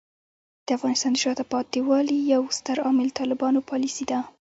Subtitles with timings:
[0.65, 4.19] د افغانستان د شاته پاتې والي یو ستر عامل طالبانو پالیسۍ دي.